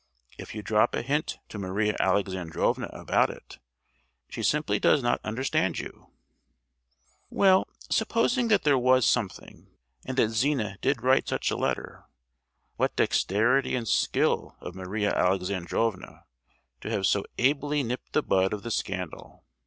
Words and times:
If 0.39 0.55
you 0.55 0.63
drop 0.63 0.95
a 0.95 1.03
hint 1.03 1.37
to 1.49 1.59
Maria 1.59 1.95
Alexandrovna 1.99 2.87
about 2.87 3.29
it, 3.29 3.59
she 4.29 4.41
simply 4.41 4.79
does 4.79 5.03
not 5.03 5.21
understand 5.23 5.77
you. 5.77 6.09
Well, 7.29 7.67
supposing 7.91 8.47
that 8.47 8.63
there 8.63 8.79
was 8.79 9.05
something, 9.05 9.67
and 10.03 10.17
that 10.17 10.29
Zina 10.29 10.79
did 10.81 11.03
write 11.03 11.27
such 11.27 11.51
a 11.51 11.55
letter; 11.55 12.05
what 12.77 12.95
dexterity 12.95 13.75
and 13.75 13.87
skill 13.87 14.57
of 14.59 14.73
Maria 14.73 15.13
Alexandrovna, 15.13 16.23
to 16.79 16.89
have 16.89 17.05
so 17.05 17.23
ably 17.37 17.83
nipped 17.83 18.13
the 18.13 18.23
bud 18.23 18.53
of 18.53 18.63
the 18.63 18.71
scandal! 18.71 19.45